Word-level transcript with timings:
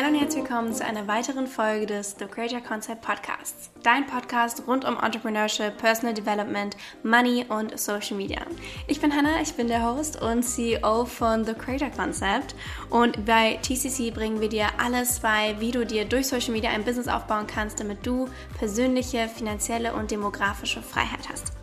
Hallo 0.00 0.14
und 0.14 0.18
herzlich 0.18 0.44
willkommen 0.44 0.72
zu 0.72 0.82
einer 0.82 1.06
weiteren 1.08 1.46
Folge 1.46 1.84
des 1.84 2.16
The 2.18 2.24
Creator 2.24 2.62
Concept 2.62 3.02
Podcasts. 3.02 3.70
Dein 3.82 4.06
Podcast 4.06 4.62
rund 4.66 4.86
um 4.86 4.98
Entrepreneurship, 4.98 5.76
Personal 5.76 6.14
Development, 6.14 6.74
Money 7.02 7.44
und 7.46 7.78
Social 7.78 8.16
Media. 8.16 8.40
Ich 8.86 8.98
bin 8.98 9.14
Hannah, 9.14 9.42
ich 9.42 9.52
bin 9.52 9.68
der 9.68 9.84
Host 9.84 10.22
und 10.22 10.42
CEO 10.42 11.04
von 11.04 11.44
The 11.44 11.52
Creator 11.52 11.90
Concept 11.90 12.54
und 12.88 13.26
bei 13.26 13.58
TCC 13.60 14.10
bringen 14.10 14.40
wir 14.40 14.48
dir 14.48 14.68
alles 14.78 15.20
bei, 15.20 15.54
wie 15.58 15.70
du 15.70 15.84
dir 15.84 16.06
durch 16.06 16.28
Social 16.28 16.52
Media 16.52 16.70
ein 16.70 16.84
Business 16.84 17.06
aufbauen 17.06 17.46
kannst, 17.46 17.78
damit 17.78 18.06
du 18.06 18.26
persönliche, 18.58 19.28
finanzielle 19.28 19.92
und 19.92 20.10
demografische 20.10 20.80
Freiheit 20.80 21.28
hast. 21.30 21.59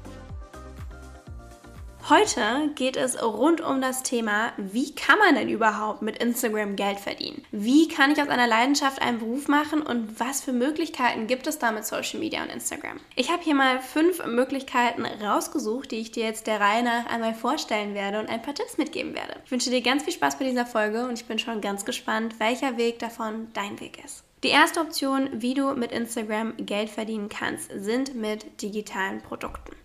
Heute 2.10 2.72
geht 2.76 2.96
es 2.96 3.22
rund 3.22 3.60
um 3.60 3.82
das 3.82 4.02
Thema, 4.02 4.54
wie 4.56 4.96
kann 4.96 5.20
man 5.20 5.36
denn 5.36 5.50
überhaupt 5.50 6.02
mit 6.02 6.24
Instagram 6.24 6.78
Geld 6.78 7.02
verdienen? 7.02 7.44
Wie 7.52 7.90
kann 7.90 8.12
ich 8.12 8.22
aus 8.22 8.30
einer 8.30 8.48
Leidenschaft 8.48 9.02
einen 9.02 9.20
Beruf 9.20 9.50
machen 9.50 9.82
und 9.82 10.18
was 10.18 10.40
für 10.40 10.54
Möglichkeiten 10.54 11.28
gibt 11.28 11.48
es 11.48 11.60
da 11.60 11.74
mit 11.74 11.86
Social 11.86 12.22
Media 12.22 12.42
und 12.42 12.50
Instagram? 12.50 13.02
Ich 13.18 13.30
habe 13.30 13.44
hier 13.44 13.56
mal 13.56 13.82
fünf 13.82 14.26
Möglichkeiten 14.26 15.06
rausgesucht, 15.06 15.92
die 15.92 15.98
ich 15.98 16.14
dir 16.14 16.24
jetzt 16.24 16.48
der 16.48 16.62
Reihe 16.62 16.82
nach 16.82 17.08
einmal 17.08 17.34
vorstellen 17.34 17.94
werde 17.94 18.22
und 18.22 18.30
ein 18.30 18.42
paar 18.42 18.56
Tipps 18.56 18.78
mitgeben 18.78 19.14
werde. 19.14 19.42
Ich 19.44 19.52
wünsche 19.52 19.70
dir 19.70 19.82
ganz 19.82 20.04
viel 20.04 20.14
Spaß 20.14 20.40
bei 20.40 20.46
dieser 20.46 20.66
Folge 20.66 21.04
und 21.04 21.20
ich 21.20 21.26
bin 21.26 21.40
schon 21.40 21.60
ganz 21.60 21.84
gespannt, 21.84 22.40
welcher 22.40 22.78
Weg 22.78 23.00
davon 23.00 23.48
dein 23.54 23.82
Weg 23.82 24.02
ist. 24.06 24.24
Die 24.46 24.50
erste 24.50 24.80
Option, 24.80 25.28
wie 25.34 25.56
du 25.56 25.74
mit 25.74 25.92
Instagram 25.92 26.54
Geld 26.56 26.90
verdienen 26.90 27.28
kannst, 27.28 27.70
sind 27.76 28.16
mit 28.16 28.62
digitalen 28.62 29.22
Produkten. 29.22 29.76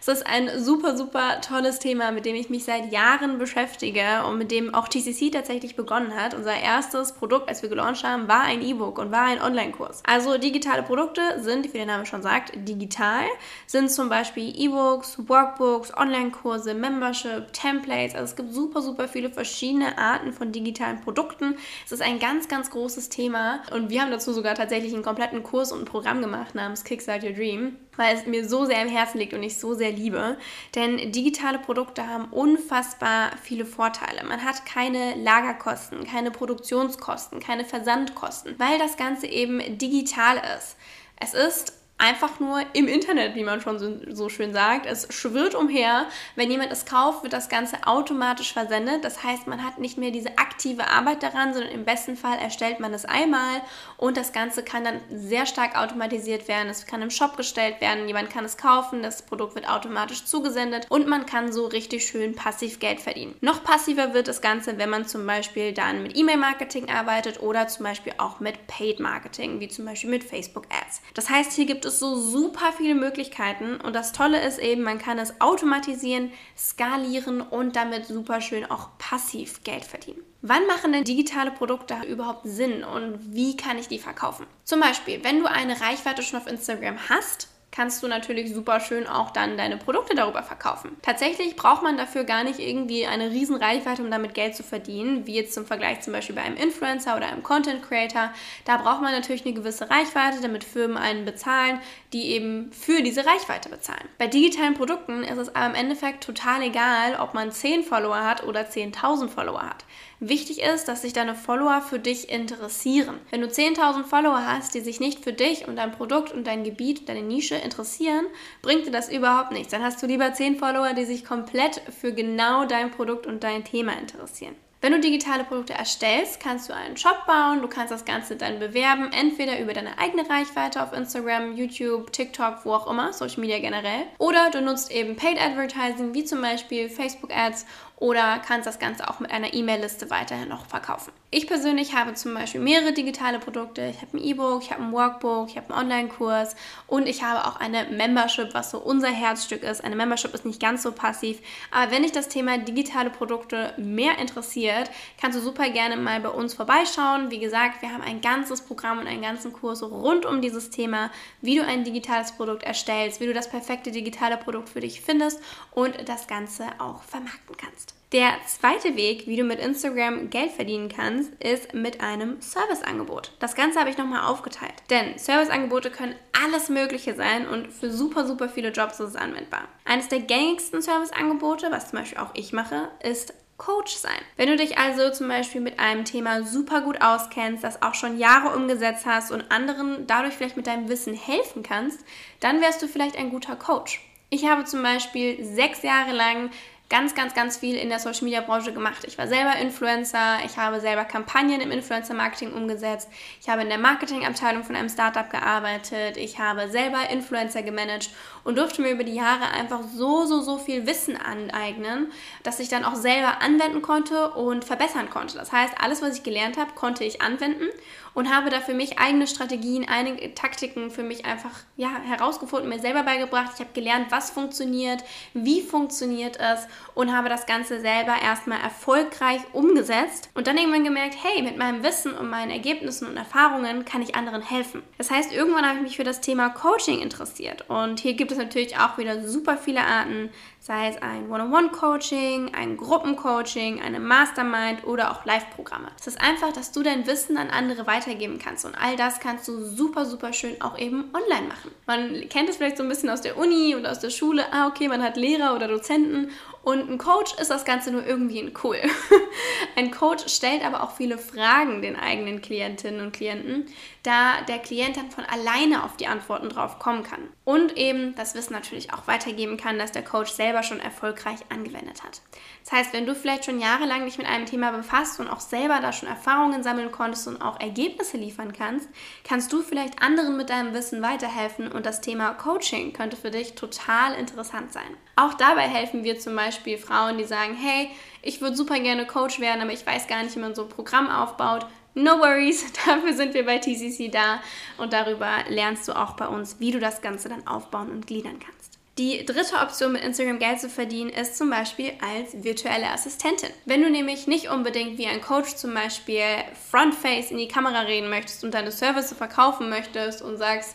Es 0.00 0.08
ist 0.08 0.26
ein 0.26 0.50
super, 0.62 0.96
super 0.96 1.40
tolles 1.40 1.78
Thema, 1.78 2.12
mit 2.12 2.26
dem 2.26 2.36
ich 2.36 2.50
mich 2.50 2.64
seit 2.64 2.92
Jahren 2.92 3.38
beschäftige 3.38 4.24
und 4.28 4.38
mit 4.38 4.50
dem 4.50 4.74
auch 4.74 4.88
TCC 4.88 5.30
tatsächlich 5.30 5.74
begonnen 5.74 6.14
hat. 6.14 6.34
Unser 6.34 6.54
erstes 6.54 7.12
Produkt, 7.12 7.48
als 7.48 7.62
wir 7.62 7.68
gelauncht 7.68 8.04
haben, 8.04 8.28
war 8.28 8.42
ein 8.42 8.62
E-Book 8.62 8.98
und 8.98 9.10
war 9.10 9.22
ein 9.22 9.40
Online-Kurs. 9.40 10.02
Also 10.06 10.38
digitale 10.38 10.82
Produkte 10.82 11.20
sind, 11.38 11.72
wie 11.72 11.78
der 11.78 11.86
Name 11.86 12.06
schon 12.06 12.22
sagt, 12.22 12.52
digital, 12.68 13.24
sind 13.66 13.90
zum 13.90 14.08
Beispiel 14.08 14.52
E-Books, 14.56 15.28
Workbooks, 15.28 15.96
Online-Kurse, 15.96 16.74
Membership, 16.74 17.52
Templates. 17.52 18.14
Also 18.14 18.30
es 18.30 18.36
gibt 18.36 18.52
super, 18.52 18.82
super 18.82 19.08
viele 19.08 19.30
verschiedene 19.30 19.98
Arten 19.98 20.32
von 20.32 20.52
digitalen 20.52 21.00
Produkten. 21.00 21.56
Es 21.84 21.92
ist 21.92 22.02
ein 22.02 22.18
ganz, 22.18 22.48
ganz 22.48 22.70
großes 22.70 23.08
Thema 23.08 23.60
und 23.72 23.90
wir 23.90 24.02
haben 24.02 24.10
dazu 24.10 24.32
sogar 24.32 24.54
tatsächlich 24.54 24.92
einen 24.92 25.02
kompletten 25.02 25.42
Kurs 25.42 25.72
und 25.72 25.80
ein 25.80 25.84
Programm 25.84 26.20
gemacht 26.20 26.54
namens 26.54 26.84
Kickstart 26.84 27.24
Your 27.24 27.32
Dream, 27.32 27.76
weil 27.96 28.16
es 28.16 28.26
mir 28.26 28.48
so 28.48 28.64
sehr 28.64 28.82
im 28.82 28.88
Herzen 28.88 29.18
liegt 29.18 29.34
und 29.34 29.42
ich 29.42 29.58
so 29.58 29.74
sehr 29.74 29.92
liebe. 29.92 30.36
Denn 30.74 31.12
digitale 31.12 31.58
Produkte 31.58 32.06
haben 32.06 32.26
unfassbar 32.26 33.30
viele 33.42 33.64
Vorteile. 33.64 34.24
Man 34.24 34.44
hat 34.44 34.66
keine 34.66 35.14
Lagerkosten, 35.16 36.04
keine 36.04 36.30
Produktionskosten, 36.30 37.40
keine 37.40 37.64
Versandkosten, 37.64 38.58
weil 38.58 38.78
das 38.78 38.96
Ganze 38.96 39.26
eben 39.26 39.60
digital 39.78 40.36
ist. 40.58 40.76
Es 41.18 41.32
ist 41.32 41.75
einfach 41.98 42.40
nur 42.40 42.60
im 42.74 42.88
Internet, 42.88 43.34
wie 43.34 43.44
man 43.44 43.60
schon 43.60 43.78
so, 43.78 43.96
so, 44.10 44.28
schön 44.28 44.52
sagt. 44.52 44.86
Es 44.86 45.08
schwirrt 45.10 45.54
umher. 45.54 46.06
Wenn 46.34 46.50
jemand 46.50 46.70
es 46.70 46.84
kauft, 46.84 47.22
wird 47.22 47.32
das 47.32 47.48
Ganze 47.48 47.86
automatisch 47.86 48.52
versendet. 48.52 49.04
Das 49.04 49.22
heißt, 49.22 49.46
man 49.46 49.64
hat 49.64 49.78
nicht 49.78 49.96
mehr 49.96 50.10
diese 50.10 50.36
aktive 50.36 50.88
Arbeit 50.88 51.22
daran, 51.22 51.54
sondern 51.54 51.72
im 51.72 51.84
besten 51.84 52.16
Fall 52.16 52.38
erstellt 52.38 52.80
man 52.80 52.92
es 52.92 53.06
einmal 53.06 53.62
und 53.96 54.16
das 54.16 54.32
Ganze 54.32 54.62
kann 54.62 54.84
dann 54.84 55.00
sehr 55.10 55.46
stark 55.46 55.76
automatisiert 55.76 56.48
werden. 56.48 56.68
Es 56.68 56.86
kann 56.86 57.00
im 57.00 57.10
Shop 57.10 57.36
gestellt 57.36 57.80
werden, 57.80 58.06
jemand 58.06 58.30
kann 58.30 58.44
es 58.44 58.58
kaufen, 58.58 59.02
das 59.02 59.22
Produkt 59.22 59.54
wird 59.54 59.68
automatisch 59.68 60.24
zugesendet 60.24 60.86
und 60.90 61.06
man 61.06 61.24
kann 61.24 61.52
so 61.52 61.66
richtig 61.66 62.06
schön 62.06 62.34
passiv 62.34 62.78
Geld 62.78 63.00
verdienen. 63.00 63.36
Noch 63.40 63.64
passiver 63.64 64.12
wird 64.12 64.28
das 64.28 64.42
Ganze, 64.42 64.76
wenn 64.76 64.90
man 64.90 65.06
zum 65.06 65.26
Beispiel 65.26 65.72
dann 65.72 66.02
mit 66.02 66.16
E-Mail-Marketing 66.16 66.90
arbeitet 66.90 67.40
oder 67.40 67.68
zum 67.68 67.84
Beispiel 67.84 68.12
auch 68.18 68.40
mit 68.40 68.66
Paid-Marketing, 68.66 69.60
wie 69.60 69.68
zum 69.68 69.86
Beispiel 69.86 70.10
mit 70.10 70.24
Facebook-Ads. 70.24 71.00
Das 71.14 71.30
heißt, 71.30 71.52
hier 71.52 71.64
gibt 71.64 71.85
es 71.86 71.98
so 71.98 72.16
super 72.16 72.72
viele 72.76 72.94
Möglichkeiten 72.94 73.76
und 73.80 73.94
das 73.94 74.12
Tolle 74.12 74.44
ist 74.44 74.58
eben, 74.58 74.82
man 74.82 74.98
kann 74.98 75.18
es 75.18 75.40
automatisieren, 75.40 76.30
skalieren 76.56 77.40
und 77.40 77.76
damit 77.76 78.06
super 78.06 78.40
schön 78.40 78.70
auch 78.70 78.90
passiv 78.98 79.62
Geld 79.64 79.84
verdienen. 79.84 80.20
Wann 80.42 80.66
machen 80.66 80.92
denn 80.92 81.04
digitale 81.04 81.50
Produkte 81.50 81.96
überhaupt 82.06 82.42
Sinn 82.44 82.84
und 82.84 83.34
wie 83.34 83.56
kann 83.56 83.78
ich 83.78 83.88
die 83.88 83.98
verkaufen? 83.98 84.46
Zum 84.64 84.80
Beispiel, 84.80 85.24
wenn 85.24 85.40
du 85.40 85.46
eine 85.46 85.80
Reichweite 85.80 86.22
schon 86.22 86.38
auf 86.38 86.46
Instagram 86.46 87.08
hast, 87.08 87.48
kannst 87.76 88.02
du 88.02 88.08
natürlich 88.08 88.54
super 88.54 88.80
schön 88.80 89.06
auch 89.06 89.30
dann 89.30 89.58
deine 89.58 89.76
Produkte 89.76 90.14
darüber 90.14 90.42
verkaufen. 90.42 90.96
Tatsächlich 91.02 91.56
braucht 91.56 91.82
man 91.82 91.98
dafür 91.98 92.24
gar 92.24 92.42
nicht 92.42 92.58
irgendwie 92.58 93.06
eine 93.06 93.30
riesen 93.30 93.56
Reichweite, 93.56 94.02
um 94.02 94.10
damit 94.10 94.32
Geld 94.32 94.56
zu 94.56 94.62
verdienen, 94.62 95.26
wie 95.26 95.34
jetzt 95.34 95.52
zum 95.52 95.66
Vergleich 95.66 96.00
zum 96.00 96.14
Beispiel 96.14 96.34
bei 96.34 96.40
einem 96.40 96.56
Influencer 96.56 97.14
oder 97.14 97.26
einem 97.26 97.42
Content 97.42 97.82
Creator. 97.82 98.32
Da 98.64 98.78
braucht 98.78 99.02
man 99.02 99.12
natürlich 99.12 99.44
eine 99.44 99.52
gewisse 99.52 99.90
Reichweite, 99.90 100.40
damit 100.40 100.64
Firmen 100.64 100.96
einen 100.96 101.26
bezahlen, 101.26 101.78
die 102.14 102.30
eben 102.30 102.72
für 102.72 103.02
diese 103.02 103.26
Reichweite 103.26 103.68
bezahlen. 103.68 104.08
Bei 104.16 104.26
digitalen 104.26 104.72
Produkten 104.72 105.22
ist 105.22 105.36
es 105.36 105.54
aber 105.54 105.66
im 105.66 105.74
Endeffekt 105.74 106.24
total 106.24 106.62
egal, 106.62 107.16
ob 107.20 107.34
man 107.34 107.52
10 107.52 107.82
Follower 107.82 108.24
hat 108.24 108.44
oder 108.44 108.62
10.000 108.62 109.28
Follower 109.28 109.62
hat. 109.62 109.84
Wichtig 110.18 110.62
ist, 110.62 110.88
dass 110.88 111.02
sich 111.02 111.12
deine 111.12 111.34
Follower 111.34 111.82
für 111.82 111.98
dich 111.98 112.30
interessieren. 112.30 113.20
Wenn 113.30 113.42
du 113.42 113.48
10.000 113.48 114.04
Follower 114.04 114.46
hast, 114.46 114.74
die 114.74 114.80
sich 114.80 114.98
nicht 114.98 115.22
für 115.22 115.34
dich 115.34 115.68
und 115.68 115.76
dein 115.76 115.92
Produkt 115.92 116.32
und 116.32 116.46
dein 116.46 116.64
Gebiet, 116.64 117.06
deine 117.10 117.20
Nische 117.20 117.56
interessieren, 117.66 118.24
bringt 118.62 118.86
dir 118.86 118.90
das 118.90 119.10
überhaupt 119.10 119.52
nichts. 119.52 119.70
Dann 119.70 119.82
hast 119.82 120.02
du 120.02 120.06
lieber 120.06 120.32
10 120.32 120.56
Follower, 120.56 120.94
die 120.94 121.04
sich 121.04 121.24
komplett 121.24 121.82
für 122.00 122.12
genau 122.12 122.64
dein 122.64 122.90
Produkt 122.90 123.26
und 123.26 123.44
dein 123.44 123.64
Thema 123.64 123.92
interessieren. 123.98 124.56
Wenn 124.82 124.92
du 124.92 125.00
digitale 125.00 125.42
Produkte 125.42 125.72
erstellst, 125.72 126.38
kannst 126.38 126.68
du 126.68 126.74
einen 126.74 126.96
Shop 126.98 127.26
bauen, 127.26 127.62
du 127.62 127.66
kannst 127.66 127.90
das 127.90 128.04
Ganze 128.04 128.36
dann 128.36 128.58
bewerben, 128.58 129.10
entweder 129.10 129.58
über 129.58 129.72
deine 129.72 129.98
eigene 129.98 130.28
Reichweite 130.28 130.82
auf 130.82 130.92
Instagram, 130.92 131.56
YouTube, 131.56 132.12
TikTok, 132.12 132.58
wo 132.64 132.74
auch 132.74 132.88
immer, 132.88 133.12
Social 133.12 133.40
Media 133.40 133.58
generell, 133.58 134.02
oder 134.18 134.50
du 134.50 134.60
nutzt 134.60 134.92
eben 134.92 135.16
Paid 135.16 135.40
Advertising, 135.40 136.14
wie 136.14 136.24
zum 136.24 136.42
Beispiel 136.42 136.90
Facebook 136.90 137.34
Ads 137.34 137.66
oder 137.96 138.38
kannst 138.38 138.66
das 138.66 138.78
Ganze 138.78 139.08
auch 139.08 139.20
mit 139.20 139.30
einer 139.30 139.54
E-Mail-Liste 139.54 140.10
weiterhin 140.10 140.48
noch 140.48 140.66
verkaufen. 140.66 141.12
Ich 141.30 141.46
persönlich 141.46 141.94
habe 141.94 142.14
zum 142.14 142.34
Beispiel 142.34 142.60
mehrere 142.60 142.92
digitale 142.92 143.38
Produkte. 143.38 143.86
Ich 143.86 144.00
habe 144.02 144.16
ein 144.16 144.22
E-Book, 144.22 144.62
ich 144.62 144.70
habe 144.70 144.82
ein 144.82 144.92
Workbook, 144.92 145.48
ich 145.48 145.56
habe 145.56 145.74
einen 145.74 145.84
Online-Kurs 145.84 146.56
und 146.86 147.08
ich 147.08 147.22
habe 147.22 147.46
auch 147.46 147.58
eine 147.58 147.84
Membership, 147.84 148.54
was 148.54 148.70
so 148.70 148.78
unser 148.78 149.08
Herzstück 149.08 149.62
ist. 149.62 149.82
Eine 149.82 149.96
Membership 149.96 150.34
ist 150.34 150.44
nicht 150.44 150.60
ganz 150.60 150.82
so 150.82 150.92
passiv, 150.92 151.38
aber 151.70 151.90
wenn 151.90 152.02
dich 152.02 152.12
das 152.12 152.28
Thema 152.28 152.58
digitale 152.58 153.10
Produkte 153.10 153.72
mehr 153.76 154.18
interessiert, 154.18 154.90
kannst 155.20 155.38
du 155.38 155.42
super 155.42 155.68
gerne 155.70 155.96
mal 155.96 156.20
bei 156.20 156.28
uns 156.28 156.54
vorbeischauen. 156.54 157.30
Wie 157.30 157.40
gesagt, 157.40 157.82
wir 157.82 157.92
haben 157.92 158.02
ein 158.02 158.20
ganzes 158.20 158.60
Programm 158.60 158.98
und 158.98 159.06
einen 159.06 159.22
ganzen 159.22 159.52
Kurs 159.52 159.82
rund 159.82 160.26
um 160.26 160.42
dieses 160.42 160.70
Thema, 160.70 161.10
wie 161.40 161.56
du 161.56 161.64
ein 161.64 161.84
digitales 161.84 162.32
Produkt 162.32 162.62
erstellst, 162.62 163.20
wie 163.20 163.26
du 163.26 163.34
das 163.34 163.48
perfekte 163.48 163.90
digitale 163.90 164.36
Produkt 164.36 164.68
für 164.68 164.80
dich 164.80 165.00
findest 165.00 165.40
und 165.72 166.08
das 166.08 166.26
Ganze 166.26 166.66
auch 166.78 167.02
vermarkten 167.02 167.56
kannst. 167.56 167.85
Der 168.12 168.34
zweite 168.46 168.96
Weg, 168.96 169.26
wie 169.26 169.36
du 169.36 169.42
mit 169.42 169.58
Instagram 169.58 170.30
Geld 170.30 170.52
verdienen 170.52 170.88
kannst, 170.88 171.32
ist 171.42 171.74
mit 171.74 172.00
einem 172.00 172.40
Serviceangebot. 172.40 173.32
Das 173.40 173.56
Ganze 173.56 173.80
habe 173.80 173.90
ich 173.90 173.98
nochmal 173.98 174.30
aufgeteilt. 174.30 174.74
Denn 174.90 175.18
Serviceangebote 175.18 175.90
können 175.90 176.14
alles 176.44 176.68
Mögliche 176.68 177.14
sein 177.14 177.48
und 177.48 177.72
für 177.72 177.90
super, 177.90 178.24
super 178.24 178.48
viele 178.48 178.70
Jobs 178.70 179.00
ist 179.00 179.10
es 179.10 179.16
anwendbar. 179.16 179.68
Eines 179.84 180.08
der 180.08 180.20
gängigsten 180.20 180.82
Serviceangebote, 180.82 181.70
was 181.70 181.90
zum 181.90 181.98
Beispiel 181.98 182.18
auch 182.18 182.30
ich 182.34 182.52
mache, 182.52 182.88
ist 183.02 183.34
Coach 183.56 183.94
sein. 183.96 184.20
Wenn 184.36 184.48
du 184.48 184.56
dich 184.56 184.78
also 184.78 185.10
zum 185.10 185.28
Beispiel 185.28 185.60
mit 185.60 185.80
einem 185.80 186.04
Thema 186.04 186.44
super 186.44 186.82
gut 186.82 187.00
auskennst, 187.00 187.64
das 187.64 187.82
auch 187.82 187.94
schon 187.94 188.18
Jahre 188.18 188.54
umgesetzt 188.54 189.04
hast 189.06 189.32
und 189.32 189.50
anderen 189.50 190.06
dadurch 190.06 190.34
vielleicht 190.34 190.56
mit 190.56 190.66
deinem 190.66 190.88
Wissen 190.88 191.14
helfen 191.14 191.62
kannst, 191.62 192.00
dann 192.40 192.60
wärst 192.60 192.82
du 192.82 192.86
vielleicht 192.86 193.16
ein 193.16 193.30
guter 193.30 193.56
Coach. 193.56 194.00
Ich 194.28 194.46
habe 194.46 194.64
zum 194.64 194.82
Beispiel 194.82 195.42
sechs 195.44 195.82
Jahre 195.82 196.12
lang 196.12 196.50
ganz, 196.88 197.14
ganz, 197.14 197.34
ganz 197.34 197.56
viel 197.56 197.74
in 197.76 197.88
der 197.88 197.98
Social 197.98 198.24
Media 198.24 198.40
Branche 198.40 198.72
gemacht. 198.72 199.04
Ich 199.06 199.18
war 199.18 199.26
selber 199.26 199.56
Influencer, 199.56 200.38
ich 200.44 200.56
habe 200.56 200.80
selber 200.80 201.04
Kampagnen 201.04 201.60
im 201.60 201.70
Influencer 201.72 202.14
Marketing 202.14 202.52
umgesetzt, 202.52 203.08
ich 203.40 203.48
habe 203.48 203.62
in 203.62 203.68
der 203.68 203.78
Marketingabteilung 203.78 204.62
von 204.62 204.76
einem 204.76 204.88
Startup 204.88 205.28
gearbeitet, 205.28 206.16
ich 206.16 206.38
habe 206.38 206.68
selber 206.68 207.10
Influencer 207.10 207.62
gemanagt 207.62 208.10
und 208.44 208.56
durfte 208.56 208.82
mir 208.82 208.90
über 208.90 209.04
die 209.04 209.14
Jahre 209.14 209.50
einfach 209.52 209.80
so, 209.82 210.24
so, 210.26 210.40
so 210.40 210.58
viel 210.58 210.86
Wissen 210.86 211.16
aneignen, 211.16 212.12
dass 212.44 212.60
ich 212.60 212.68
dann 212.68 212.84
auch 212.84 212.94
selber 212.94 213.42
anwenden 213.42 213.82
konnte 213.82 214.30
und 214.30 214.64
verbessern 214.64 215.10
konnte. 215.10 215.36
Das 215.36 215.52
heißt, 215.52 215.74
alles, 215.80 216.02
was 216.02 216.16
ich 216.16 216.22
gelernt 216.22 216.56
habe, 216.56 216.72
konnte 216.74 217.04
ich 217.04 217.20
anwenden 217.20 217.68
und 218.16 218.34
habe 218.34 218.48
da 218.48 218.62
für 218.62 218.72
mich 218.72 218.98
eigene 218.98 219.26
Strategien, 219.26 219.86
einige 219.86 220.34
Taktiken 220.34 220.90
für 220.90 221.02
mich 221.02 221.26
einfach 221.26 221.50
ja, 221.76 221.90
herausgefunden, 222.02 222.70
mir 222.70 222.78
selber 222.78 223.02
beigebracht. 223.02 223.52
Ich 223.54 223.60
habe 223.60 223.74
gelernt, 223.74 224.06
was 224.08 224.30
funktioniert, 224.30 225.04
wie 225.34 225.60
funktioniert 225.60 226.38
es 226.40 226.66
und 226.94 227.14
habe 227.14 227.28
das 227.28 227.44
Ganze 227.44 227.78
selber 227.78 228.14
erstmal 228.20 228.58
erfolgreich 228.62 229.42
umgesetzt 229.52 230.30
und 230.32 230.46
dann 230.46 230.56
irgendwann 230.56 230.84
gemerkt, 230.84 231.14
hey, 231.22 231.42
mit 231.42 231.58
meinem 231.58 231.82
Wissen 231.82 232.14
und 232.14 232.30
meinen 232.30 232.50
Ergebnissen 232.50 233.06
und 233.06 233.18
Erfahrungen 233.18 233.84
kann 233.84 234.00
ich 234.00 234.14
anderen 234.14 234.40
helfen. 234.40 234.82
Das 234.96 235.10
heißt, 235.10 235.30
irgendwann 235.30 235.66
habe 235.66 235.76
ich 235.76 235.82
mich 235.82 235.96
für 235.96 236.04
das 236.04 236.22
Thema 236.22 236.48
Coaching 236.48 237.00
interessiert 237.00 237.68
und 237.68 238.00
hier 238.00 238.14
gibt 238.14 238.32
es 238.32 238.38
natürlich 238.38 238.78
auch 238.78 238.96
wieder 238.96 239.28
super 239.28 239.58
viele 239.58 239.82
Arten, 239.82 240.30
sei 240.58 240.88
es 240.88 241.00
ein 241.00 241.30
One-on-One-Coaching, 241.30 242.54
ein 242.54 242.76
Gruppencoaching, 242.78 243.80
eine 243.82 244.00
Mastermind 244.00 244.84
oder 244.84 245.12
auch 245.12 245.24
Live-Programme. 245.24 245.88
Es 246.00 246.06
ist 246.06 246.20
einfach, 246.20 246.52
dass 246.52 246.72
du 246.72 246.82
dein 246.82 247.06
Wissen 247.06 247.36
an 247.36 247.50
andere 247.50 247.86
weitergeben 248.06 248.38
kannst 248.38 248.64
und 248.64 248.74
all 248.74 248.96
das 248.96 249.20
kannst 249.20 249.48
du 249.48 249.64
super, 249.64 250.04
super 250.04 250.32
schön 250.32 250.60
auch 250.62 250.78
eben 250.78 251.10
online 251.12 251.48
machen. 251.48 251.70
Man 251.86 252.28
kennt 252.28 252.48
es 252.48 252.56
vielleicht 252.56 252.76
so 252.76 252.82
ein 252.82 252.88
bisschen 252.88 253.10
aus 253.10 253.20
der 253.20 253.36
Uni 253.36 253.74
oder 253.76 253.90
aus 253.90 254.00
der 254.00 254.10
Schule, 254.10 254.44
ah 254.52 254.68
okay, 254.68 254.88
man 254.88 255.02
hat 255.02 255.16
Lehrer 255.16 255.54
oder 255.54 255.68
Dozenten 255.68 256.30
und 256.66 256.90
ein 256.90 256.98
Coach 256.98 257.32
ist 257.34 257.52
das 257.52 257.64
Ganze 257.64 257.92
nur 257.92 258.04
irgendwie 258.04 258.40
ein 258.40 258.52
cool. 258.64 258.80
ein 259.76 259.92
Coach 259.92 260.24
stellt 260.26 260.64
aber 260.64 260.82
auch 260.82 260.96
viele 260.96 261.16
Fragen 261.16 261.80
den 261.80 261.94
eigenen 261.94 262.42
Klientinnen 262.42 263.02
und 263.02 263.12
Klienten, 263.12 263.66
da 264.02 264.40
der 264.48 264.58
Klient 264.58 264.96
dann 264.96 265.12
von 265.12 265.24
alleine 265.24 265.84
auf 265.84 265.96
die 265.96 266.08
Antworten 266.08 266.48
drauf 266.48 266.80
kommen 266.80 267.04
kann. 267.04 267.20
Und 267.44 267.76
eben 267.76 268.16
das 268.16 268.34
Wissen 268.34 268.52
natürlich 268.52 268.92
auch 268.92 269.06
weitergeben 269.06 269.56
kann, 269.56 269.78
dass 269.78 269.92
der 269.92 270.02
Coach 270.02 270.32
selber 270.32 270.64
schon 270.64 270.80
erfolgreich 270.80 271.38
angewendet 271.50 272.02
hat. 272.02 272.20
Das 272.64 272.72
heißt, 272.72 272.92
wenn 272.92 273.06
du 273.06 273.14
vielleicht 273.14 273.44
schon 273.44 273.60
jahrelang 273.60 274.04
dich 274.04 274.18
mit 274.18 274.26
einem 274.26 274.46
Thema 274.46 274.72
befasst 274.72 275.20
und 275.20 275.28
auch 275.28 275.38
selber 275.38 275.78
da 275.80 275.92
schon 275.92 276.08
Erfahrungen 276.08 276.64
sammeln 276.64 276.90
konntest 276.90 277.28
und 277.28 277.40
auch 277.42 277.60
Ergebnisse 277.60 278.16
liefern 278.16 278.52
kannst, 278.52 278.88
kannst 279.22 279.52
du 279.52 279.62
vielleicht 279.62 280.02
anderen 280.02 280.36
mit 280.36 280.50
deinem 280.50 280.74
Wissen 280.74 281.00
weiterhelfen 281.00 281.70
und 281.70 281.86
das 281.86 282.00
Thema 282.00 282.32
Coaching 282.32 282.92
könnte 282.92 283.16
für 283.16 283.30
dich 283.30 283.54
total 283.54 284.14
interessant 284.14 284.72
sein. 284.72 284.96
Auch 285.14 285.34
dabei 285.34 285.62
helfen 285.62 286.02
wir 286.02 286.18
zum 286.18 286.34
Beispiel 286.34 286.55
Frauen, 286.78 287.18
die 287.18 287.24
sagen, 287.24 287.54
hey, 287.54 287.90
ich 288.22 288.40
würde 288.40 288.56
super 288.56 288.78
gerne 288.80 289.06
Coach 289.06 289.40
werden, 289.40 289.62
aber 289.62 289.72
ich 289.72 289.86
weiß 289.86 290.06
gar 290.06 290.22
nicht, 290.22 290.34
wie 290.36 290.40
man 290.40 290.54
so 290.54 290.62
ein 290.62 290.68
Programm 290.68 291.08
aufbaut. 291.08 291.66
No 291.94 292.18
worries, 292.18 292.72
dafür 292.86 293.14
sind 293.14 293.34
wir 293.34 293.46
bei 293.46 293.58
TCC 293.58 294.10
da 294.10 294.40
und 294.78 294.92
darüber 294.92 295.30
lernst 295.48 295.88
du 295.88 295.96
auch 295.96 296.14
bei 296.14 296.26
uns, 296.26 296.60
wie 296.60 296.70
du 296.70 296.78
das 296.78 297.00
Ganze 297.00 297.28
dann 297.28 297.46
aufbauen 297.46 297.90
und 297.90 298.06
gliedern 298.06 298.38
kannst. 298.38 298.76
Die 298.98 299.26
dritte 299.26 299.56
Option, 299.56 299.92
mit 299.92 300.02
Instagram 300.02 300.38
Geld 300.38 300.58
zu 300.58 300.70
verdienen, 300.70 301.10
ist 301.10 301.36
zum 301.36 301.50
Beispiel 301.50 301.92
als 302.00 302.42
virtuelle 302.42 302.90
Assistentin. 302.90 303.50
Wenn 303.66 303.82
du 303.82 303.90
nämlich 303.90 304.26
nicht 304.26 304.48
unbedingt 304.48 304.96
wie 304.96 305.06
ein 305.06 305.20
Coach 305.20 305.54
zum 305.54 305.74
Beispiel 305.74 306.22
Frontface 306.70 307.30
in 307.30 307.36
die 307.36 307.46
Kamera 307.48 307.80
reden 307.80 308.08
möchtest 308.08 308.42
und 308.42 308.54
deine 308.54 308.72
Services 308.72 309.16
verkaufen 309.16 309.68
möchtest 309.68 310.22
und 310.22 310.38
sagst, 310.38 310.74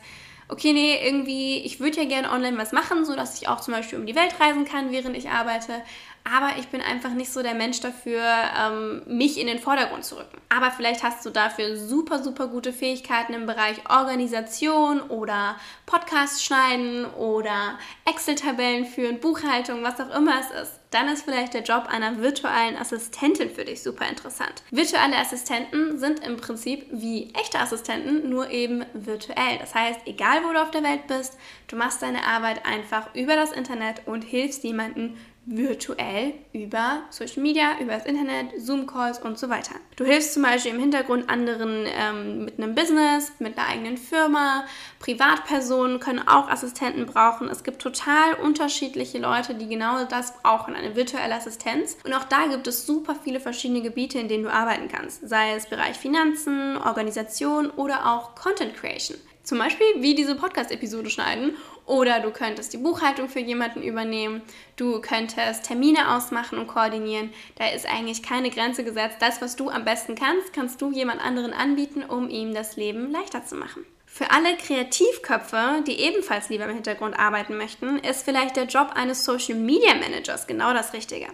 okay, 0.51 0.73
nee, 0.73 0.99
irgendwie, 1.03 1.59
ich 1.59 1.79
würde 1.79 2.01
ja 2.01 2.05
gerne 2.05 2.31
online 2.31 2.57
was 2.57 2.73
machen, 2.73 3.05
sodass 3.05 3.41
ich 3.41 3.47
auch 3.47 3.61
zum 3.61 3.73
Beispiel 3.73 3.97
um 3.97 4.05
die 4.05 4.15
Welt 4.15 4.39
reisen 4.39 4.65
kann, 4.65 4.91
während 4.91 5.15
ich 5.15 5.29
arbeite 5.29 5.81
aber 6.23 6.57
ich 6.59 6.67
bin 6.67 6.81
einfach 6.81 7.11
nicht 7.11 7.31
so 7.31 7.41
der 7.41 7.53
Mensch 7.53 7.79
dafür, 7.79 8.21
ähm, 8.59 9.01
mich 9.07 9.39
in 9.39 9.47
den 9.47 9.59
Vordergrund 9.59 10.05
zu 10.05 10.15
rücken. 10.15 10.37
Aber 10.49 10.71
vielleicht 10.71 11.03
hast 11.03 11.25
du 11.25 11.29
dafür 11.29 11.77
super, 11.77 12.21
super 12.21 12.47
gute 12.47 12.73
Fähigkeiten 12.73 13.33
im 13.33 13.45
Bereich 13.45 13.77
Organisation 13.89 15.01
oder 15.01 15.55
Podcast 15.85 16.45
schneiden 16.45 17.05
oder 17.05 17.79
Excel-Tabellen 18.05 18.85
führen, 18.85 19.19
Buchhaltung, 19.19 19.83
was 19.83 19.99
auch 19.99 20.15
immer 20.15 20.39
es 20.39 20.51
ist. 20.61 20.81
Dann 20.91 21.07
ist 21.07 21.23
vielleicht 21.23 21.53
der 21.53 21.63
Job 21.63 21.85
einer 21.87 22.17
virtuellen 22.19 22.75
Assistentin 22.75 23.49
für 23.49 23.63
dich 23.63 23.81
super 23.81 24.09
interessant. 24.09 24.61
Virtuelle 24.71 25.17
Assistenten 25.17 25.97
sind 25.97 26.19
im 26.25 26.35
Prinzip 26.35 26.85
wie 26.91 27.33
echte 27.33 27.59
Assistenten, 27.59 28.29
nur 28.29 28.49
eben 28.49 28.85
virtuell. 28.93 29.57
Das 29.59 29.73
heißt, 29.73 30.01
egal 30.05 30.43
wo 30.43 30.51
du 30.51 30.61
auf 30.61 30.71
der 30.71 30.83
Welt 30.83 31.07
bist, 31.07 31.37
du 31.69 31.77
machst 31.77 32.01
deine 32.01 32.27
Arbeit 32.27 32.65
einfach 32.65 33.15
über 33.15 33.37
das 33.37 33.53
Internet 33.53 34.05
und 34.05 34.23
hilfst 34.23 34.65
jemandem 34.65 35.15
virtuell 35.55 36.33
über 36.53 37.01
Social 37.09 37.41
Media, 37.41 37.79
über 37.79 37.93
das 37.93 38.05
Internet, 38.05 38.47
Zoom-Calls 38.57 39.19
und 39.19 39.37
so 39.37 39.49
weiter. 39.49 39.75
Du 39.95 40.05
hilfst 40.05 40.33
zum 40.33 40.43
Beispiel 40.43 40.73
im 40.73 40.79
Hintergrund 40.79 41.29
anderen 41.29 41.85
ähm, 41.85 42.45
mit 42.45 42.57
einem 42.57 42.75
Business, 42.75 43.31
mit 43.39 43.57
einer 43.57 43.67
eigenen 43.67 43.97
Firma. 43.97 44.65
Privatpersonen 44.99 45.99
können 45.99 46.25
auch 46.27 46.49
Assistenten 46.49 47.05
brauchen. 47.05 47.49
Es 47.49 47.63
gibt 47.63 47.81
total 47.81 48.35
unterschiedliche 48.35 49.19
Leute, 49.19 49.55
die 49.55 49.67
genau 49.67 50.05
das 50.05 50.37
brauchen, 50.41 50.75
eine 50.75 50.95
virtuelle 50.95 51.35
Assistenz. 51.35 51.97
Und 52.05 52.13
auch 52.13 52.25
da 52.25 52.47
gibt 52.47 52.67
es 52.67 52.85
super 52.85 53.15
viele 53.23 53.39
verschiedene 53.39 53.81
Gebiete, 53.81 54.19
in 54.19 54.27
denen 54.27 54.43
du 54.43 54.51
arbeiten 54.51 54.87
kannst. 54.87 55.27
Sei 55.27 55.53
es 55.53 55.67
Bereich 55.67 55.97
Finanzen, 55.97 56.77
Organisation 56.77 57.69
oder 57.71 58.11
auch 58.11 58.35
Content 58.35 58.75
Creation. 58.75 59.17
Zum 59.43 59.57
Beispiel 59.57 59.87
wie 59.97 60.13
diese 60.13 60.35
Podcast-Episode 60.35 61.09
schneiden 61.09 61.55
oder 61.85 62.19
du 62.19 62.31
könntest 62.31 62.73
die 62.73 62.77
Buchhaltung 62.77 63.29
für 63.29 63.39
jemanden 63.39 63.83
übernehmen. 63.83 64.41
Du 64.75 65.01
könntest 65.01 65.65
Termine 65.65 66.15
ausmachen 66.15 66.57
und 66.57 66.67
koordinieren. 66.67 67.31
Da 67.55 67.67
ist 67.69 67.85
eigentlich 67.85 68.23
keine 68.23 68.49
Grenze 68.49 68.83
gesetzt. 68.83 69.17
Das, 69.19 69.41
was 69.41 69.55
du 69.55 69.69
am 69.69 69.85
besten 69.85 70.15
kannst, 70.15 70.53
kannst 70.53 70.81
du 70.81 70.91
jemand 70.91 71.21
anderen 71.21 71.53
anbieten, 71.53 72.03
um 72.03 72.29
ihm 72.29 72.53
das 72.53 72.75
Leben 72.75 73.11
leichter 73.11 73.45
zu 73.45 73.55
machen. 73.55 73.85
Für 74.13 74.29
alle 74.31 74.57
Kreativköpfe, 74.57 75.83
die 75.87 75.99
ebenfalls 76.01 76.49
lieber 76.49 76.65
im 76.65 76.73
Hintergrund 76.73 77.17
arbeiten 77.17 77.55
möchten, 77.55 77.97
ist 77.99 78.23
vielleicht 78.23 78.57
der 78.57 78.65
Job 78.65 78.91
eines 78.93 79.23
Social 79.23 79.57
Media 79.57 79.93
Managers 79.95 80.47
genau 80.47 80.73
das 80.73 80.91
Richtige. 80.91 81.27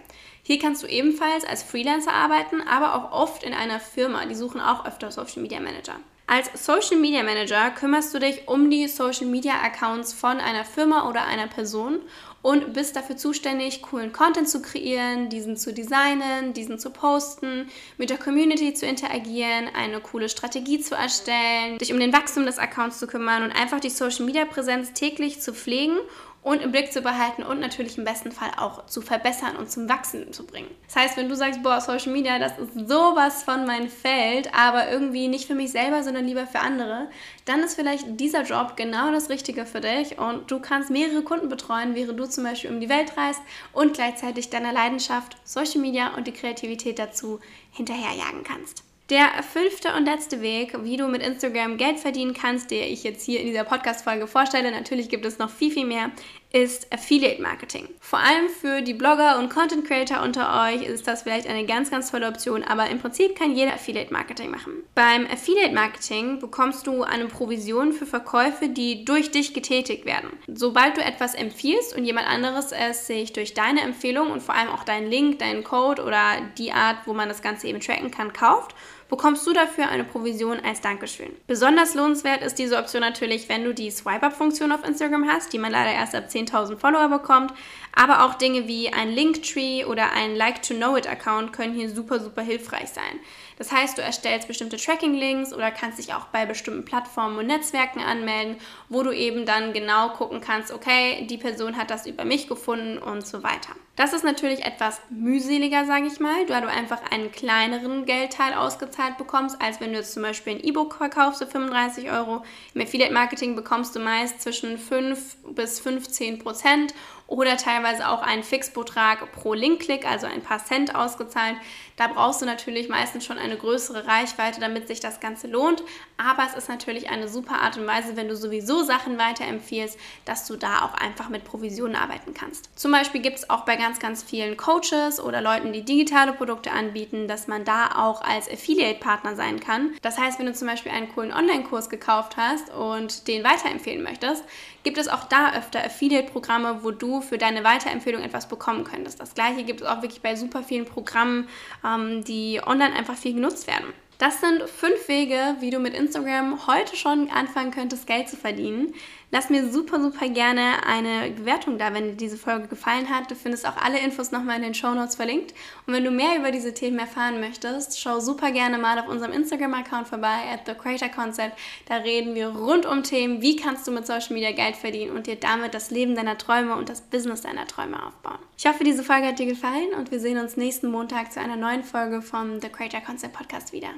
Hier 0.48 0.58
kannst 0.58 0.82
du 0.82 0.86
ebenfalls 0.86 1.44
als 1.44 1.62
Freelancer 1.62 2.10
arbeiten, 2.10 2.62
aber 2.62 2.94
auch 2.94 3.12
oft 3.12 3.42
in 3.42 3.52
einer 3.52 3.78
Firma. 3.80 4.24
Die 4.24 4.34
suchen 4.34 4.62
auch 4.62 4.86
öfter 4.86 5.10
Social 5.10 5.42
Media 5.42 5.60
Manager. 5.60 5.96
Als 6.26 6.48
Social 6.64 6.96
Media 6.96 7.22
Manager 7.22 7.68
kümmerst 7.68 8.14
du 8.14 8.18
dich 8.18 8.48
um 8.48 8.70
die 8.70 8.88
Social 8.88 9.26
Media 9.26 9.60
Accounts 9.62 10.14
von 10.14 10.40
einer 10.40 10.64
Firma 10.64 11.06
oder 11.06 11.26
einer 11.26 11.48
Person 11.48 11.98
und 12.40 12.72
bist 12.72 12.96
dafür 12.96 13.18
zuständig, 13.18 13.82
coolen 13.82 14.10
Content 14.14 14.48
zu 14.48 14.62
kreieren, 14.62 15.28
diesen 15.28 15.58
zu 15.58 15.74
designen, 15.74 16.54
diesen 16.54 16.78
zu 16.78 16.88
posten, 16.88 17.68
mit 17.98 18.08
der 18.08 18.16
Community 18.16 18.72
zu 18.72 18.86
interagieren, 18.86 19.68
eine 19.74 20.00
coole 20.00 20.30
Strategie 20.30 20.80
zu 20.80 20.94
erstellen, 20.94 21.76
dich 21.76 21.92
um 21.92 22.00
den 22.00 22.14
Wachstum 22.14 22.46
des 22.46 22.58
Accounts 22.58 22.98
zu 22.98 23.06
kümmern 23.06 23.42
und 23.42 23.50
einfach 23.50 23.80
die 23.80 23.90
Social 23.90 24.24
Media 24.24 24.46
Präsenz 24.46 24.94
täglich 24.94 25.42
zu 25.42 25.52
pflegen 25.52 25.98
und 26.42 26.62
im 26.62 26.70
Blick 26.70 26.92
zu 26.92 27.02
behalten 27.02 27.42
und 27.42 27.60
natürlich 27.60 27.98
im 27.98 28.04
besten 28.04 28.32
Fall 28.32 28.50
auch 28.56 28.86
zu 28.86 29.00
verbessern 29.00 29.56
und 29.56 29.70
zum 29.70 29.88
Wachsen 29.88 30.32
zu 30.32 30.46
bringen. 30.46 30.70
Das 30.86 30.96
heißt, 30.96 31.16
wenn 31.16 31.28
du 31.28 31.36
sagst, 31.36 31.62
boah, 31.62 31.80
Social 31.80 32.12
Media, 32.12 32.38
das 32.38 32.58
ist 32.58 32.88
sowas 32.88 33.42
von 33.42 33.66
mein 33.66 33.88
Feld, 33.88 34.54
aber 34.54 34.90
irgendwie 34.90 35.28
nicht 35.28 35.46
für 35.46 35.54
mich 35.54 35.72
selber, 35.72 36.02
sondern 36.02 36.26
lieber 36.26 36.46
für 36.46 36.60
andere, 36.60 37.08
dann 37.44 37.60
ist 37.60 37.74
vielleicht 37.74 38.20
dieser 38.20 38.42
Job 38.44 38.76
genau 38.76 39.10
das 39.10 39.30
Richtige 39.30 39.66
für 39.66 39.80
dich 39.80 40.18
und 40.18 40.50
du 40.50 40.60
kannst 40.60 40.90
mehrere 40.90 41.22
Kunden 41.22 41.48
betreuen, 41.48 41.94
während 41.94 42.18
du 42.18 42.28
zum 42.28 42.44
Beispiel 42.44 42.70
um 42.70 42.80
die 42.80 42.88
Welt 42.88 43.16
reist 43.16 43.40
und 43.72 43.94
gleichzeitig 43.94 44.50
deiner 44.50 44.72
Leidenschaft, 44.72 45.36
Social 45.44 45.80
Media 45.80 46.14
und 46.16 46.26
die 46.26 46.32
Kreativität 46.32 46.98
dazu 46.98 47.40
hinterherjagen 47.72 48.44
kannst. 48.44 48.87
Der 49.10 49.42
fünfte 49.42 49.94
und 49.94 50.04
letzte 50.04 50.42
Weg, 50.42 50.84
wie 50.84 50.98
du 50.98 51.08
mit 51.08 51.22
Instagram 51.22 51.78
Geld 51.78 51.98
verdienen 51.98 52.34
kannst, 52.34 52.70
der 52.70 52.90
ich 52.90 53.04
jetzt 53.04 53.24
hier 53.24 53.40
in 53.40 53.46
dieser 53.46 53.64
Podcast-Folge 53.64 54.26
vorstelle, 54.26 54.70
natürlich 54.70 55.08
gibt 55.08 55.24
es 55.24 55.38
noch 55.38 55.48
viel, 55.48 55.70
viel 55.70 55.86
mehr, 55.86 56.10
ist 56.52 56.92
Affiliate 56.92 57.40
Marketing. 57.40 57.88
Vor 58.00 58.18
allem 58.18 58.48
für 58.48 58.82
die 58.82 58.92
Blogger 58.92 59.38
und 59.38 59.48
Content 59.48 59.86
Creator 59.86 60.22
unter 60.22 60.66
euch 60.66 60.82
ist 60.82 61.06
das 61.06 61.22
vielleicht 61.22 61.46
eine 61.46 61.64
ganz, 61.64 61.90
ganz 61.90 62.10
tolle 62.10 62.28
Option, 62.28 62.62
aber 62.62 62.88
im 62.90 62.98
Prinzip 62.98 63.34
kann 63.34 63.54
jeder 63.54 63.74
Affiliate 63.74 64.12
Marketing 64.12 64.50
machen. 64.50 64.72
Beim 64.94 65.26
Affiliate 65.26 65.74
Marketing 65.74 66.38
bekommst 66.38 66.86
du 66.86 67.02
eine 67.02 67.26
Provision 67.26 67.94
für 67.94 68.06
Verkäufe, 68.06 68.68
die 68.68 69.06
durch 69.06 69.30
dich 69.30 69.54
getätigt 69.54 70.04
werden. 70.04 70.30
Sobald 70.46 70.98
du 70.98 71.02
etwas 71.02 71.34
empfiehlst 71.34 71.96
und 71.96 72.04
jemand 72.04 72.28
anderes 72.28 72.72
es 72.72 73.06
sich 73.06 73.32
durch 73.32 73.54
deine 73.54 73.80
Empfehlung 73.80 74.30
und 74.30 74.42
vor 74.42 74.54
allem 74.54 74.68
auch 74.68 74.84
deinen 74.84 75.10
Link, 75.10 75.38
deinen 75.38 75.64
Code 75.64 76.02
oder 76.02 76.22
die 76.58 76.72
Art, 76.72 77.06
wo 77.06 77.14
man 77.14 77.28
das 77.28 77.42
Ganze 77.42 77.68
eben 77.68 77.80
tracken 77.80 78.10
kann, 78.10 78.32
kauft, 78.32 78.74
bekommst 79.08 79.46
du 79.46 79.52
dafür 79.52 79.88
eine 79.88 80.04
Provision 80.04 80.60
als 80.60 80.80
Dankeschön. 80.80 81.34
Besonders 81.46 81.94
lohnenswert 81.94 82.42
ist 82.42 82.58
diese 82.58 82.76
Option 82.76 83.00
natürlich, 83.00 83.48
wenn 83.48 83.64
du 83.64 83.72
die 83.72 83.90
Swipe-Up-Funktion 83.90 84.72
auf 84.72 84.86
Instagram 84.86 85.28
hast, 85.28 85.52
die 85.52 85.58
man 85.58 85.72
leider 85.72 85.92
erst 85.92 86.14
ab 86.14 86.24
10.000 86.28 86.76
Follower 86.76 87.08
bekommt. 87.08 87.52
Aber 87.94 88.24
auch 88.24 88.34
Dinge 88.34 88.68
wie 88.68 88.92
ein 88.92 89.10
Linktree 89.10 89.84
oder 89.84 90.12
ein 90.12 90.36
Like-to-Know-It-Account 90.36 91.52
können 91.52 91.74
hier 91.74 91.90
super, 91.90 92.20
super 92.20 92.42
hilfreich 92.42 92.90
sein. 92.90 93.18
Das 93.56 93.72
heißt, 93.72 93.98
du 93.98 94.02
erstellst 94.02 94.46
bestimmte 94.46 94.76
Tracking-Links 94.76 95.52
oder 95.52 95.72
kannst 95.72 95.98
dich 95.98 96.14
auch 96.14 96.26
bei 96.26 96.46
bestimmten 96.46 96.84
Plattformen 96.84 97.38
und 97.38 97.46
Netzwerken 97.48 98.00
anmelden, 98.00 98.56
wo 98.88 99.02
du 99.02 99.10
eben 99.10 99.46
dann 99.46 99.72
genau 99.72 100.10
gucken 100.10 100.40
kannst, 100.40 100.72
okay, 100.72 101.26
die 101.28 101.38
Person 101.38 101.76
hat 101.76 101.90
das 101.90 102.06
über 102.06 102.24
mich 102.24 102.46
gefunden 102.46 102.98
und 102.98 103.26
so 103.26 103.42
weiter. 103.42 103.74
Das 103.96 104.12
ist 104.12 104.22
natürlich 104.22 104.64
etwas 104.64 105.00
mühseliger, 105.10 105.84
sage 105.84 106.06
ich 106.06 106.20
mal, 106.20 106.46
da 106.46 106.60
du 106.60 106.68
einfach 106.68 107.00
einen 107.10 107.32
kleineren 107.32 108.04
Geldteil 108.04 108.54
ausgezahlt 108.54 108.97
bekommst, 109.18 109.60
als 109.60 109.80
wenn 109.80 109.92
du 109.92 109.98
jetzt 109.98 110.12
zum 110.12 110.22
Beispiel 110.22 110.54
ein 110.54 110.64
E-Book 110.64 110.94
verkaufst 110.94 111.38
für 111.40 111.46
35 111.46 112.10
Euro. 112.10 112.44
Im 112.74 112.82
Affiliate 112.82 113.12
Marketing 113.12 113.56
bekommst 113.56 113.94
du 113.94 114.00
meist 114.00 114.42
zwischen 114.42 114.78
5 114.78 115.36
bis 115.54 115.80
15 115.80 116.38
Prozent 116.40 116.94
oder 117.28 117.58
teilweise 117.58 118.08
auch 118.08 118.22
einen 118.22 118.42
Fixbetrag 118.42 119.30
pro 119.32 119.52
Linkklick, 119.52 120.10
also 120.10 120.26
ein 120.26 120.42
paar 120.42 120.64
Cent 120.64 120.94
ausgezahlt. 120.94 121.56
Da 121.96 122.06
brauchst 122.06 122.40
du 122.40 122.46
natürlich 122.46 122.88
meistens 122.88 123.26
schon 123.26 123.38
eine 123.38 123.56
größere 123.56 124.06
Reichweite, 124.06 124.60
damit 124.60 124.88
sich 124.88 125.00
das 125.00 125.20
Ganze 125.20 125.46
lohnt. 125.46 125.82
Aber 126.16 126.44
es 126.46 126.56
ist 126.56 126.68
natürlich 126.68 127.10
eine 127.10 127.28
super 127.28 127.60
Art 127.60 127.76
und 127.76 127.86
Weise, 127.86 128.16
wenn 128.16 128.28
du 128.28 128.36
sowieso 128.36 128.82
Sachen 128.82 129.18
weiterempfiehlst, 129.18 129.98
dass 130.24 130.46
du 130.46 130.56
da 130.56 130.82
auch 130.82 130.94
einfach 130.94 131.28
mit 131.28 131.44
Provisionen 131.44 131.96
arbeiten 131.96 132.32
kannst. 132.32 132.70
Zum 132.78 132.92
Beispiel 132.92 133.20
gibt 133.20 133.38
es 133.38 133.50
auch 133.50 133.66
bei 133.66 133.76
ganz, 133.76 133.98
ganz 133.98 134.22
vielen 134.22 134.56
Coaches 134.56 135.20
oder 135.20 135.42
Leuten, 135.42 135.74
die 135.74 135.84
digitale 135.84 136.32
Produkte 136.32 136.72
anbieten, 136.72 137.28
dass 137.28 137.46
man 137.46 137.64
da 137.64 137.90
auch 137.96 138.22
als 138.22 138.50
Affiliate-Partner 138.50 139.36
sein 139.36 139.60
kann. 139.60 139.94
Das 140.00 140.18
heißt, 140.18 140.38
wenn 140.38 140.46
du 140.46 140.54
zum 140.54 140.66
Beispiel 140.66 140.92
einen 140.92 141.12
coolen 141.12 141.32
Online-Kurs 141.32 141.90
gekauft 141.90 142.38
hast 142.38 142.72
und 142.72 143.28
den 143.28 143.44
weiterempfehlen 143.44 144.02
möchtest, 144.02 144.44
gibt 144.82 144.96
es 144.96 145.08
auch 145.08 145.24
da 145.24 145.52
öfter 145.54 145.84
Affiliate-Programme, 145.84 146.82
wo 146.82 146.90
für 147.20 147.38
deine 147.38 147.64
Weiterempfehlung 147.64 148.22
etwas 148.22 148.48
bekommen 148.48 148.84
könntest. 148.84 149.20
Das 149.20 149.34
gleiche 149.34 149.64
gibt 149.64 149.80
es 149.80 149.86
auch 149.86 150.02
wirklich 150.02 150.22
bei 150.22 150.36
super 150.36 150.62
vielen 150.62 150.84
Programmen, 150.84 151.48
ähm, 151.84 152.24
die 152.24 152.60
online 152.64 152.94
einfach 152.94 153.16
viel 153.16 153.34
genutzt 153.34 153.66
werden. 153.66 153.92
Das 154.18 154.40
sind 154.40 154.68
fünf 154.68 155.06
Wege, 155.06 155.54
wie 155.60 155.70
du 155.70 155.78
mit 155.78 155.94
Instagram 155.94 156.66
heute 156.66 156.96
schon 156.96 157.30
anfangen 157.30 157.70
könntest, 157.70 158.08
Geld 158.08 158.28
zu 158.28 158.36
verdienen. 158.36 158.92
Lass 159.30 159.48
mir 159.48 159.70
super, 159.70 160.02
super 160.02 160.28
gerne 160.28 160.84
eine 160.84 161.30
Bewertung 161.30 161.78
da, 161.78 161.94
wenn 161.94 162.08
dir 162.08 162.16
diese 162.16 162.36
Folge 162.36 162.66
gefallen 162.66 163.08
hat. 163.10 163.30
Du 163.30 163.36
findest 163.36 163.64
auch 163.64 163.76
alle 163.76 164.00
Infos 164.00 164.32
nochmal 164.32 164.56
in 164.56 164.62
den 164.62 164.74
Show 164.74 164.92
Notes 164.92 165.14
verlinkt. 165.14 165.54
Und 165.86 165.94
wenn 165.94 166.02
du 166.02 166.10
mehr 166.10 166.36
über 166.36 166.50
diese 166.50 166.74
Themen 166.74 166.98
erfahren 166.98 167.38
möchtest, 167.38 168.00
schau 168.00 168.18
super 168.18 168.50
gerne 168.50 168.76
mal 168.76 168.98
auf 168.98 169.06
unserem 169.06 169.30
Instagram-Account 169.30 170.08
vorbei, 170.08 170.50
at 170.52 170.66
The 170.66 170.74
Creator 170.74 171.10
Concept. 171.10 171.56
Da 171.86 171.98
reden 171.98 172.34
wir 172.34 172.48
rund 172.48 172.86
um 172.86 173.04
Themen, 173.04 173.40
wie 173.40 173.54
kannst 173.54 173.86
du 173.86 173.92
mit 173.92 174.04
Social 174.04 174.32
Media 174.32 174.50
Geld 174.50 174.74
verdienen 174.74 175.16
und 175.16 175.28
dir 175.28 175.36
damit 175.36 175.74
das 175.74 175.92
Leben 175.92 176.16
deiner 176.16 176.38
Träume 176.38 176.74
und 176.74 176.88
das 176.88 177.02
Business 177.02 177.42
deiner 177.42 177.68
Träume 177.68 178.04
aufbauen. 178.04 178.40
Ich 178.60 178.66
hoffe, 178.66 178.82
diese 178.82 179.04
Folge 179.04 179.28
hat 179.28 179.38
dir 179.38 179.46
gefallen 179.46 179.94
und 179.96 180.10
wir 180.10 180.18
sehen 180.18 180.36
uns 180.36 180.56
nächsten 180.56 180.90
Montag 180.90 181.32
zu 181.32 181.40
einer 181.40 181.54
neuen 181.54 181.84
Folge 181.84 182.22
vom 182.22 182.60
The 182.60 182.68
Creator 182.68 183.00
Concept 183.00 183.32
Podcast 183.32 183.72
wieder. 183.72 183.90